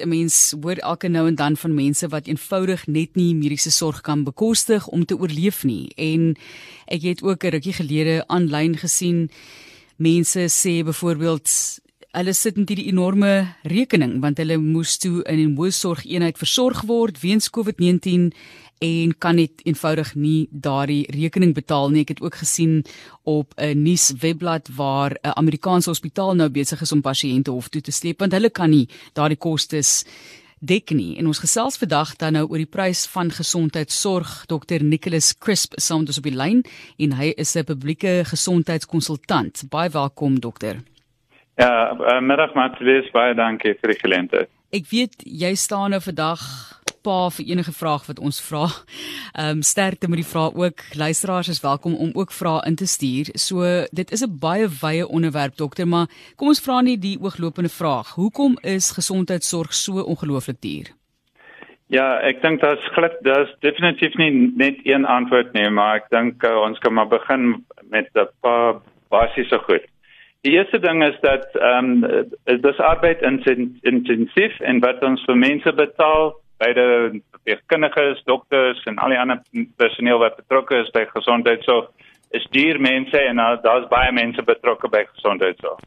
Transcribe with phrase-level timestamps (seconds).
[0.00, 4.00] 'n Mens hoor elke nou en dan van mense wat eenvoudig net nie mediese sorg
[4.00, 5.92] kan bekostig om te oorleef nie.
[5.96, 6.36] En
[6.86, 9.30] ek het ook 'n rukkie gelede aanlyn gesien
[9.96, 11.48] mense sê byvoorbeeld
[12.12, 17.20] hulle sit met hierdie enorme rekening want hulle moes toe in 'n hoësorgeenheid versorg word
[17.20, 18.32] weens COVID-19
[18.82, 22.02] en kan net eenvoudig nie daardie rekening betaal nie.
[22.02, 22.82] Ek het ook gesien
[23.22, 27.92] op 'n nuuswebblad waar 'n Amerikaanse hospitaal nou besig is om pasiënte hof toe te
[27.92, 30.04] sleep want hulle kan nie daardie kostes
[30.60, 31.18] dek nie.
[31.18, 34.44] En ons gesels vandag dan nou oor die prys van gesondheidsorg.
[34.46, 36.62] Dr Nicholas Crisp saam met ons op die lyn
[36.98, 39.64] en hy is 'n publieke gesondheidskonsultant.
[39.70, 40.82] Baie welkom dokter.
[41.56, 44.48] Ja, uh, middag Matius, baie dankie vir die geleentheid.
[44.72, 46.40] Ek weet jy staan nou vandag
[47.02, 48.66] pa vir enige vraag wat ons vra.
[49.32, 50.78] Ehm um, sterkte met die vraag ook.
[50.94, 53.26] Luisteraars is welkom om ook vrae in te stuur.
[53.34, 56.06] So dit is 'n baie wye onderwerp dokter, maar
[56.36, 58.14] kom ons vra net die ooglopende vraag.
[58.14, 60.86] Hoekom is gesondheidsorg so ongelooflik duur?
[61.86, 66.44] Ja, ek dink daar's glad daar's definitief nie net een antwoord nie, maar ek dink
[66.44, 69.84] uh, ons kan maar begin met 'n paar basiese goed.
[70.42, 75.72] Die eerste ding is dat ehm um, dis arbeid intensief en wat ons vir mense
[75.72, 76.86] betaal beide
[77.34, 79.42] verpleegkundiges, dokters en al die ander
[79.80, 81.90] personeel wat betrokke is by gesondheidsorg
[82.36, 85.80] is duur mense en daar's baie mense betrokke by gesondheidsorg.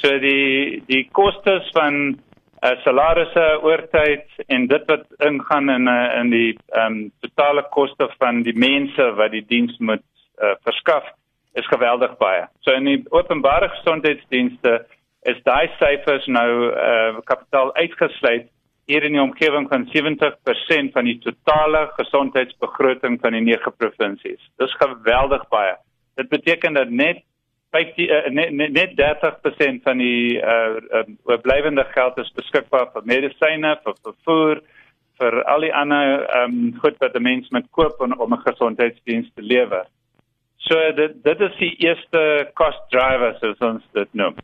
[0.00, 2.16] So die die kostes van
[2.64, 8.08] uh, salarisse, oortyd en dit wat ingaan in uh, in die ehm um, totale koste
[8.18, 10.04] van die mense wat die diens moet
[10.42, 11.06] uh, verskaf
[11.54, 12.46] is geweldig baie.
[12.66, 14.80] So in die openbare gesondheidsdienste
[15.30, 18.50] is daai syfers nou uh, kapitaal uitgesluit
[18.86, 24.42] hier in die omgewing van 70% van die totale gesondheidsbegroting van die nege provinsies.
[24.60, 25.76] Dis geweldig baie.
[26.20, 27.24] Dit beteken dat net
[27.74, 33.74] 50 uh, net, net 30% van die uh, uh oorblywende geld is beskikbaar vir medisyne,
[33.82, 34.62] vir vervoer,
[35.18, 39.30] vir al die ander um goed wat 'n mens moet koop om, om 'n gesondheidsdiens
[39.34, 39.86] te lewer.
[40.56, 44.36] So dit dit is die eerste cost driver soos ons dit noem.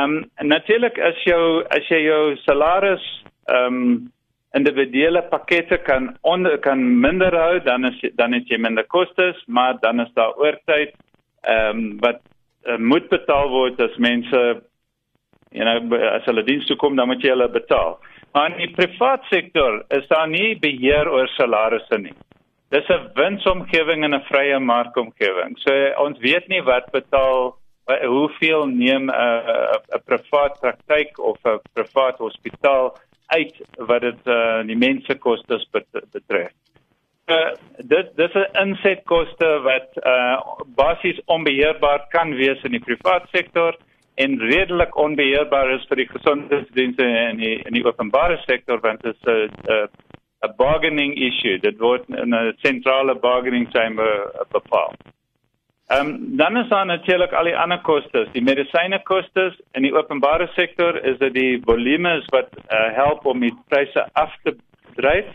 [0.00, 3.06] Um natuurlik as jou as jy jou salaris
[3.50, 4.10] ehm um,
[4.54, 9.78] individuele pakkette kan onder kan minder hou dan is dan het jy minder kostes maar
[9.80, 10.94] dan is daar oortyd
[11.42, 12.20] ehm um, wat
[12.66, 14.40] uh, moet betaal word as mense
[15.50, 17.98] you know as hulle diens toe kom dan moet jy hulle betaal.
[18.34, 22.14] Maar in die privaat sektor is daar nie beheer oor salarisse nie.
[22.70, 25.58] Dis 'n winsomgewing in 'n vrye markomgewing.
[25.58, 27.56] So ons weet nie wat betaal
[27.86, 32.94] hoeveel neem 'n uh, 'n privaat praktyk of 'n privaat hospitaal
[33.36, 33.60] uit
[33.90, 36.52] wat dit uh, die mense kostes betref.
[37.30, 37.52] Uh,
[37.92, 40.36] dit dis 'n insetkoste wat uh,
[40.74, 43.76] basies onbeheerbaar kan wees in die private sektor
[44.14, 49.14] en redelik onbeheerbaar is vir die gesondheidsdienste in die in die openbare sektor want dit
[49.14, 49.88] is 'n
[50.48, 54.10] 'n bargaining issue dit word in 'n sentrale bargaining chamber
[54.52, 54.94] bepaal.
[55.90, 59.94] Ehm um, dan is daar natuurlik al die ander kostes, die medisyne kostes in die
[59.94, 64.54] openbare sektor is dit die volumes wat uh, help om die pryse af te
[64.94, 65.32] dryf,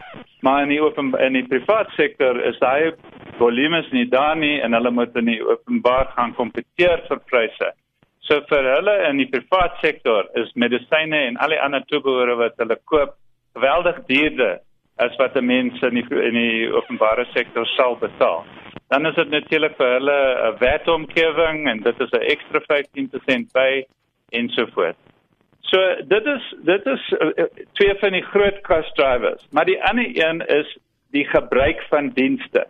[0.47, 2.93] maar in die open in die private sektor is daai
[3.41, 7.71] volumes nie daar nie en hulle moet in die openbaar gaan kompeteer vir pryse.
[8.23, 12.55] So vir hulle in die private sektor is medisyne en al die ander toebehore wat
[12.63, 13.17] hulle koop
[13.59, 14.61] geweldig duurder
[14.97, 18.45] as wat mense in die in die openbare sektor sal betaal
[18.87, 20.19] dan is dit natuurlik vir hulle
[20.51, 23.85] 'n wetomgewing en dit is 'n ekstra 15% by
[24.29, 24.99] ensovoorts.
[25.61, 30.05] So dit is dit is uh, twee van die groot cost drivers, maar die ander
[30.05, 30.77] een is
[31.11, 32.67] die gebruik van dienste.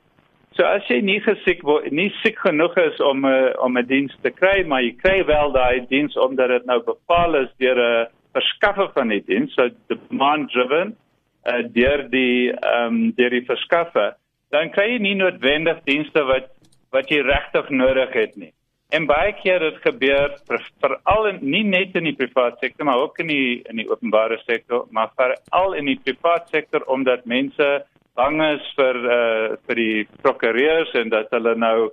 [0.56, 4.16] So as jy nie gesiek word, nie siek genoeg is om uh, om 'n diens
[4.22, 8.08] te kry, maar jy kry wel daai diens omdat dit nou bepaal is deur 'n
[8.34, 10.96] verskaffer van die diens, so demand driven,
[11.46, 14.16] uh, deur die ehm um, deur die verskaffer
[14.56, 16.52] dan kry jy nie noodwendig dienste wat
[16.96, 18.54] wat jy regtig nodig het nie.
[18.96, 23.28] En baie keer het gebeur veral nie net in die private sektor maar ook in
[23.34, 27.70] die in die openbare sektor, maar veral in die private sektor omdat mense
[28.16, 31.90] bang is vir uh vir die prokureurs en dat hulle nou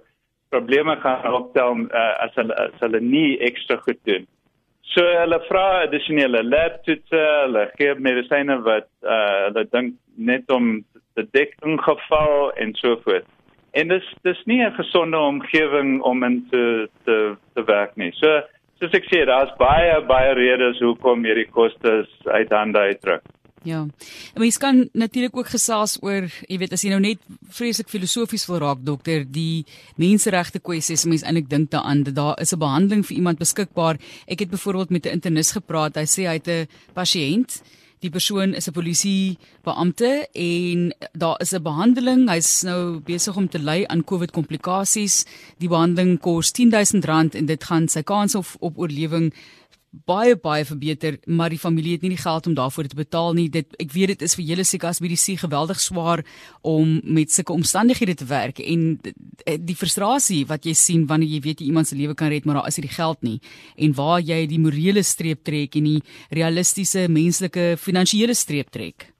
[0.53, 4.29] probleme gaan optel uh, as hulle as hulle nie ekstra goed doen.
[4.91, 10.85] So hulle vra addisionele lab toetse, hulle gee medisyne wat uh hulle dink net om
[11.17, 13.29] te dek ingeval en so voort.
[13.73, 18.13] En dis dis nie 'n gesonde omgewing om in te te te werk nie.
[18.13, 18.43] So
[18.81, 23.23] soos ek sê, daar's baie baie redes hoekom hierdie kostes uit hande uitdruk.
[23.65, 23.87] Ja.
[24.35, 27.21] En mens kan natuurlik ook gesels oor, jy weet, as jy nou net
[27.55, 29.65] vreeslik filosofies wil raak, dokter, die
[29.97, 33.99] menseregte kwessies, mens eintlik dink daaraan dat daar is 'n behandeling vir iemand beskikbaar.
[34.27, 35.95] Ek het byvoorbeeld met 'n internis gepraat.
[35.95, 37.63] Hy sê hy het 'n pasiënt
[38.03, 42.29] Die persoon is 'n polisiebeampte en daar is 'n behandeling.
[42.29, 45.25] Hy's nou besig om te ly aan COVID komplikasies.
[45.59, 49.33] Die behandeling kos R10000 en dit gaan sy kans op, op oorlewing
[49.93, 53.49] baie baie verbeter, maar die familie het nie die geld om daarvoor te betaal nie.
[53.53, 56.25] Dit ek weet dit is vir julle seker as by die see geweldig swaar
[56.65, 58.97] om met sulke omstandighede te werk en
[59.45, 62.63] die frustrasie wat jy sien wanneer jy weet jy iemand se lewe kan red, maar
[62.63, 63.39] daar is nie die geld nie
[63.77, 66.03] en waar jy die morele streep trek en die
[66.33, 69.13] realistiese menslike finansiële streep trek.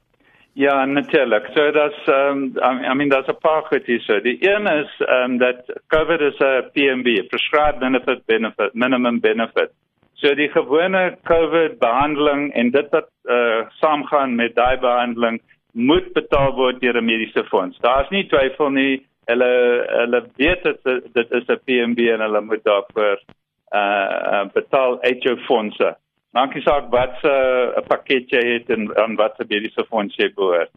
[0.55, 1.47] Ja, natuurlik.
[1.55, 4.03] So that's um I mean that's a part of it.
[4.07, 9.73] So the een is um that COVID is a PMB, prescribed benefit benefit minimum benefit.
[10.23, 15.41] So die gewone COVID behandeling en dit wat uh saamgaan met daai behandeling
[15.73, 17.79] moet betaal word deur 'n mediese fonds.
[17.83, 19.03] Daar's nie twyfel nie.
[19.27, 19.51] Hulle
[19.89, 20.79] hulle weet dit
[21.19, 23.19] dit is 'n PMB en hulle moet daarvoor
[23.81, 25.97] uh betaal uit jou fondse.
[26.31, 30.17] Maak nie saak wat 'n uh, pakket jy het en aan wat se mediese fonds
[30.17, 30.71] jy behoort.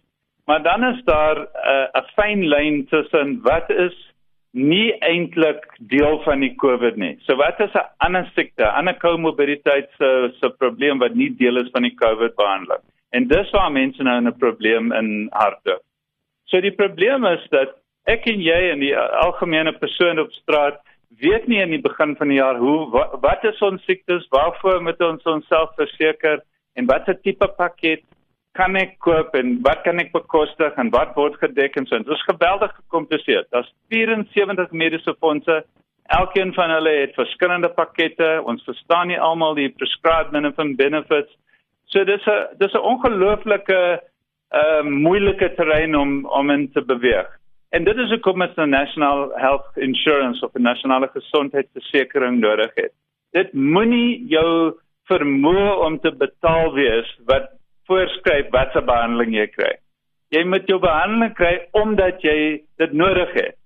[0.45, 4.14] Maar dan is daar 'n uh, fyn lyn tussen wat is
[4.55, 7.15] nie eintlik deel van die COVID nie.
[7.27, 11.69] So wat is 'n ander siekte, ander komorbiditeit se se probleem wat nie deel is
[11.71, 12.81] van die COVID behandeling?
[13.11, 15.79] En dis waar mense nou 'n probleem in harte.
[16.45, 17.75] So die probleem is dat
[18.05, 20.79] ek en jy en die algemene persoon op straat
[21.19, 24.81] weet nie in die begin van die jaar hoe wat, wat is ons siektes, waarvoor
[24.81, 26.41] moet ons onsself verseker
[26.73, 28.03] en watter tipe pakket
[28.55, 31.99] kan ek koop en wat kan ek bekostig en wat word gedek en so.
[31.99, 33.43] Dit is geweldig gekompliseer.
[33.51, 35.63] Daar's 74 mediese fondse.
[36.15, 38.41] Elkeen van hulle het verskillende pakkette.
[38.45, 41.31] Ons verstaan nie almal die prescribed minimum benefits.
[41.91, 44.01] So dis 'n dis 'n ongelooflike
[44.51, 47.27] uh moeilike terrein om om in te beweeg.
[47.69, 52.93] En dit is hoekom ons 'n national health insurance of 'n nasionale gesondheidsversekering nodig het.
[53.31, 54.73] Dit moenie jou
[55.09, 57.49] vermoë om te betaal wees wat
[57.89, 59.73] voorskryf watse behandeling jy kry.
[60.33, 62.37] Jy moet jou behandeling kry omdat jy
[62.81, 63.57] dit nodig het.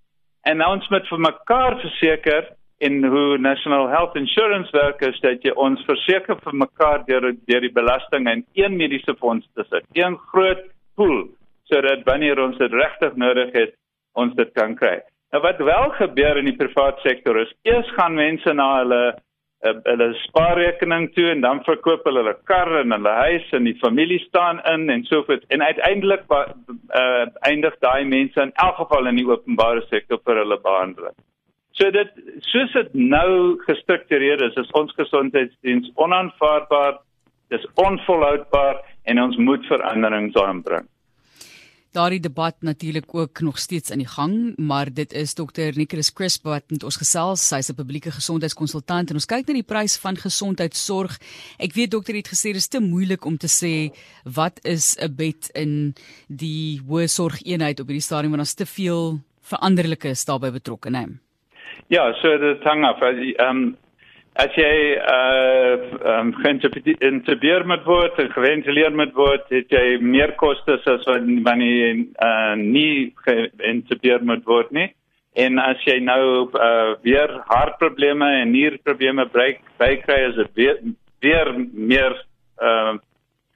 [0.47, 2.49] En nou ons moet vir mekaar verseker
[2.79, 7.65] in hoe National Health Insurance werk is dat jy ons verseker vir mekaar deur deur
[7.65, 9.87] die belasting in een mediese fonds te sit.
[9.97, 10.63] Een groot
[10.95, 11.27] pool
[11.69, 13.75] sodat wanneer ons dit regtig nodig het,
[14.17, 14.97] ons dit kan kry.
[15.29, 19.01] Nou wat wel gebeur in die private sektor is eers gaan mense na hulle
[19.65, 23.77] uh, hulle spaarrekening toe en dan verkoop hulle hulle kar en hulle huis en die
[23.83, 29.11] familie staan in en so voort en uiteindelik uh, eindig daai mense in elk geval
[29.11, 31.17] in die openbare sektor vir hulle behandeling.
[31.79, 32.11] So dit
[32.51, 36.99] soos dit nou gestruktureer is, is ons gesondheidsdiens onaanvaarbaar,
[37.53, 40.87] dis onvolhoubaar en ons moet veranderings aanbring
[41.91, 46.43] daardie debat natuurlik ook nog steeds in die gang, maar dit is dokter Nicholas Crisp
[46.43, 47.47] wat met ons gesels.
[47.47, 51.17] Sy's 'n publieke gesondheidskonsultant en ons kyk na die prys van gesondheidsorg.
[51.57, 53.91] Ek weet dokter het gesê dit is te moeilik om te sê
[54.23, 55.95] wat is 'n bed in
[56.27, 61.19] die hoë sorgeenheid op hierdie stadium want daar's te veel veranderlikes daarbey betrokke, né?
[61.87, 63.01] Ja, so dit hang af.
[63.01, 63.77] Ehm um,
[64.39, 65.75] as jy uh
[66.13, 71.91] um geïnterpreteer met word en geventileer met word, het jy meer kostes as wanneer jy
[72.29, 74.87] uh nie geïnterpreteer met word nie.
[75.35, 80.81] En as jy nou uh weer hartprobleme en nierprobleme breek, bykry is dit weer
[81.21, 82.17] weer meer
[82.63, 82.97] uh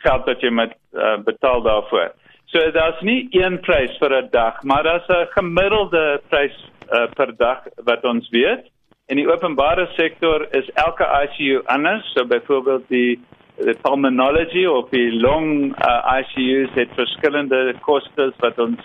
[0.04, 2.12] geld wat jy moet uh, betaal daarvoor.
[2.52, 6.56] So daar's nie een prys vir 'n dag, maar daar's 'n gemiddelde prys
[6.92, 8.73] uh, per dag wat ons weet.
[9.14, 12.08] In die openbare sektor is elke ICU anders.
[12.16, 13.20] So byvoorbeeld die
[13.62, 18.82] die pulmonology of die long uh, ICU's het verskillende kostes wat ons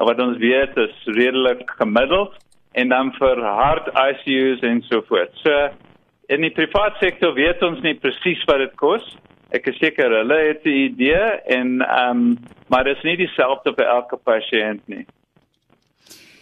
[0.00, 2.38] wat ons weet is redelik gemiddeld
[2.80, 5.36] en dan vir hart ICU's en so voort.
[5.44, 5.58] So
[6.32, 9.04] in die private sektor weet ons nie presies wat dit kos.
[9.52, 11.28] Ek is seker hulle het 'n idee
[11.60, 12.36] en ehm um,
[12.72, 15.04] maar dit is nie dieselfde vir elke pasiënt nie.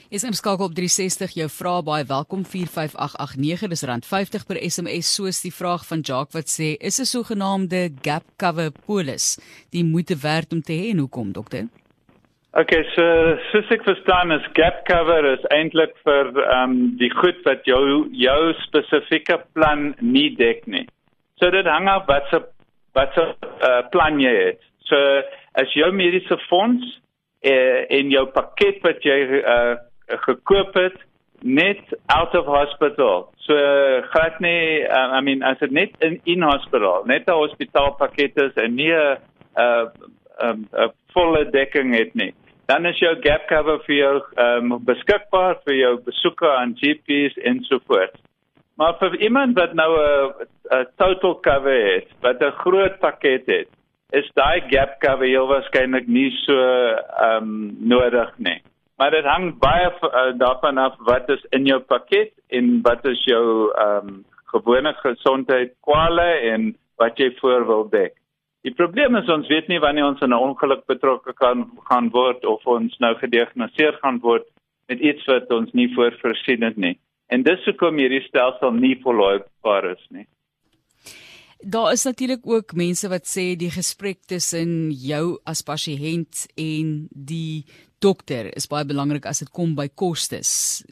[0.09, 5.09] Is in skakel op 360 jou vra baie welkom 45889 dis rand 50 per SMS
[5.17, 9.27] soos die vraag van Jacques wat sê is 'n sogenaamde gap cover polis
[9.75, 11.67] die moeite werd om te hê en hoekom dokter?
[12.53, 13.03] Okay, so
[13.51, 18.07] soos ek verstaan is gap cover is eintlik vir ehm um, die goed wat jou
[18.13, 20.87] jou spesifieke plan nie dek nie.
[21.39, 22.39] So dit hang af wat se
[22.95, 24.63] wat se uh, plan jy het.
[24.87, 24.97] So
[25.55, 27.01] as jou mediese fonds
[27.91, 30.97] in jou pakket wat jy uh, gekoop het
[31.41, 33.33] net out of hospital.
[33.47, 33.55] So
[34.13, 38.55] glad nie uh, I mean as dit net in in hospital, net 'n hospitaalpakket is
[38.55, 39.19] en nie 'n
[39.57, 42.35] 'n 'n volle dekking het nie.
[42.67, 47.63] Dan is jou gap cover vir jou um, beskikbaar vir jou besoeke aan GPs en
[47.65, 48.17] so voort.
[48.77, 49.93] Maar vir iemand wat nou
[50.71, 53.69] 'n total cover het, wat 'n groot pakket het,
[54.11, 58.63] is daai gap cover heel waarskynlik nie so ehm um, nodig nie.
[58.97, 63.25] Maar dit hang baie uh, daarvan af wat is in jou pakket en wat is
[63.25, 68.15] jou ehm um, gewone gesondheid kwale en wat jy voor wil dek.
[68.65, 72.45] Die probleem is ons weet nie wanneer ons in 'n ongeluk betrokke kan gaan word
[72.45, 74.47] of ons nou gediagnoseer gaan word
[74.89, 76.99] met iets wat ons nie voorsien het nie.
[77.29, 80.27] En dis hoekom hierdie stelsel nie volhoubaar is nie.
[81.61, 87.65] Daar is natuurlik ook mense wat sê die gesprek tussen jou as pasiënt en die
[88.03, 90.85] dokter is baie belangrik as dit kom by kostes.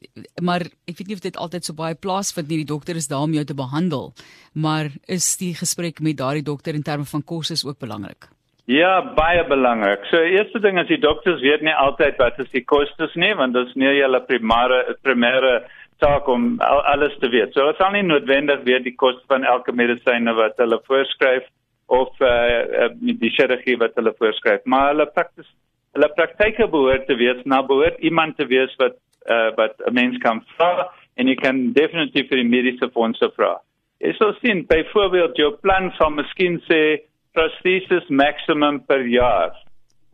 [0.43, 2.63] Maar ek weet nie of dit altyd so baie plaasvind nie.
[2.63, 4.13] Die dokter is daar om jou te behandel,
[4.55, 8.31] maar is die gesprek met daardie dokter in terme van kostes ook belangrik?
[8.71, 10.07] Ja, baie belangrik.
[10.09, 13.53] So eerste ding is die dokters weet nie altyd wat is die kostes nie, want
[13.53, 15.59] dit is nie hulle primêre primêre
[16.01, 17.53] taak om alles te weet.
[17.53, 21.45] So dit sal nie noodwendig weet die koste van elke medisyne wat hulle voorskryf
[21.93, 25.51] of uh, die chirurgie wat hulle voorskryf, maar hulle praktis
[25.95, 28.97] hulle praktyke behoort te weet, nou behoort iemand te wees wat
[29.31, 33.61] uh, wat 'n mens kan vra en jy kan definitief vir die mediese fondse vra.
[34.01, 36.81] Jy sal sien byvoorbeeld jou plan van miskien sê
[37.33, 39.55] prosthesis maximum per jaar.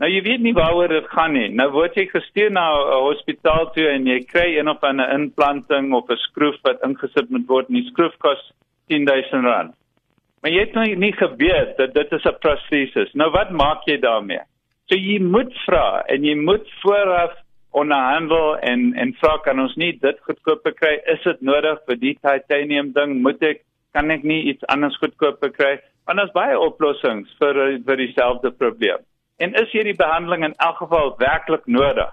[0.01, 1.49] Nou jy weet nie waaroor dit gaan nie.
[1.49, 5.93] Nou word jy gestuur na 'n hospitaal toe en jy kry een of ander implanting
[5.93, 8.53] of 'n skroef wat ingesit moet word en die skroef kos
[8.89, 9.75] 10000 rand.
[10.43, 13.13] Maar jy het nou nie geweet dat dit is 'n prothesis.
[13.15, 14.41] Nou wat maak jy daarmee?
[14.91, 17.37] So jy moet vra en jy moet vooraf
[17.79, 20.97] onderhandel en en vra kan ons nie dit goedkoop kry?
[21.13, 23.21] Is dit nodig vir die titanium ding?
[23.23, 23.61] Moet ek
[23.95, 25.77] kan ek nie iets anders goedkoop kry?
[26.11, 29.07] Want daar's baie oplossings vir vir dieselfde probleem.
[29.39, 32.11] En is hierdie behandeling in elk geval werklik nodig?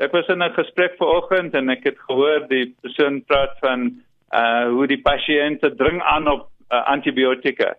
[0.00, 4.00] Ek was in 'n gesprek vanoggend en ek het gehoor die persoon praat van
[4.32, 7.74] uh hoe die pasiënte dring aan op uh, antibiotika.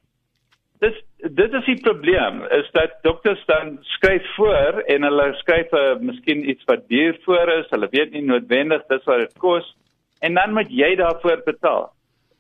[0.79, 5.77] Dis dit is die probleem is dat dokters dan skryf voor en hulle skryf 'n
[5.77, 7.67] uh, miskien iets wat duur voor is.
[7.69, 9.75] Hulle weet nie noodwendig dis wat dit kos
[10.19, 11.91] en dan moet jy daarvoor betaal.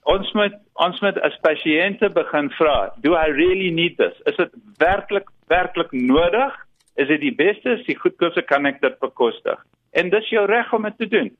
[0.03, 4.15] Ons moet ons moet as pasiënte begin vra, do I really need this?
[4.25, 6.55] Is dit werklik werklik nodig?
[6.95, 7.75] Is dit die beste?
[7.75, 9.59] Is die goedkoopste kan ek dit bekostig?
[9.91, 11.31] En dis jou reg om dit te doen.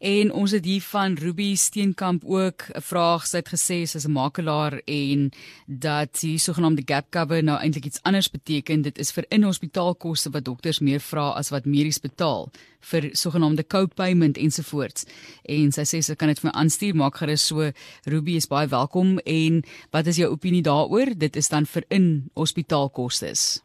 [0.00, 3.26] En ons het hier van Ruby Steenkamp ook 'n vraag.
[3.26, 5.30] Sy het gesê sy is 'n makelaar en
[5.66, 8.82] dat die sogenaamde gap cover nou eintlik iets anders beteken.
[8.82, 12.50] Dit is vir inhospitaalkoste wat dokters meer vra as wat medies betaal.
[12.80, 15.04] Vir sogenaamde co-payment ensovoorts
[15.42, 16.94] en sy sê sy kan dit vir my aanstuur.
[16.94, 17.72] Maak gerus so.
[18.04, 19.18] Ruby is baie welkom.
[19.18, 21.18] En wat is jou opinie daaroor?
[21.18, 23.62] Dit is dan vir inhospitaalkostes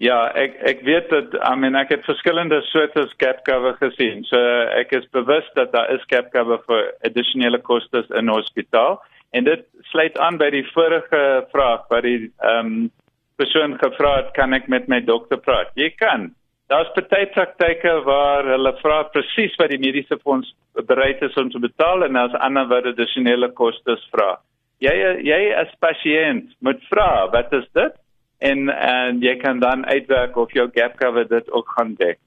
[0.00, 4.24] Ja, ek ek weet dat I mean ek het verskillende soorte gap cover gesien.
[4.24, 4.38] So
[4.78, 9.02] ek is bewus dat daar is gap cover vir addisionele kostes in hospitaal
[9.36, 11.22] en dit sluit aan by die vorige
[11.52, 12.90] vraag wat die ehm um,
[13.40, 15.72] persoon gevra het kan ek met my dokter praat.
[15.74, 16.30] Jy kan.
[16.70, 20.52] Daar's baie praktyke waar hulle vra presies wat die mediese fonds
[20.88, 24.36] bereid is om te betaal en daar's ander wat addisionele kostes vra.
[24.80, 24.94] Jy
[25.26, 27.98] jy as pasiënt moet vra, wat is dit?
[28.42, 32.18] En en jy kan dan uitwerk of jou gap cover dit ook gaan dek.